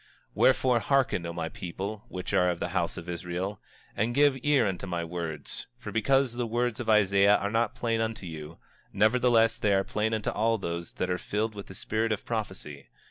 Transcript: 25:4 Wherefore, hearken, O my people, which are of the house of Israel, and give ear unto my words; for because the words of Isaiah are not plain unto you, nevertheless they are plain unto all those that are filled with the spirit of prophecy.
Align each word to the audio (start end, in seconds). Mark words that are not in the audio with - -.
25:4 0.29 0.29
Wherefore, 0.33 0.79
hearken, 0.79 1.25
O 1.27 1.31
my 1.33 1.47
people, 1.49 2.05
which 2.09 2.33
are 2.33 2.49
of 2.49 2.59
the 2.59 2.69
house 2.69 2.97
of 2.97 3.07
Israel, 3.07 3.59
and 3.95 4.15
give 4.15 4.35
ear 4.43 4.65
unto 4.67 4.87
my 4.87 5.03
words; 5.03 5.67
for 5.77 5.91
because 5.91 6.33
the 6.33 6.47
words 6.47 6.79
of 6.79 6.89
Isaiah 6.89 7.35
are 7.35 7.51
not 7.51 7.75
plain 7.75 8.01
unto 8.01 8.25
you, 8.25 8.57
nevertheless 8.91 9.59
they 9.59 9.75
are 9.75 9.83
plain 9.83 10.15
unto 10.15 10.31
all 10.31 10.57
those 10.57 10.93
that 10.93 11.11
are 11.11 11.19
filled 11.19 11.53
with 11.53 11.67
the 11.67 11.75
spirit 11.75 12.11
of 12.11 12.25
prophecy. 12.25 12.87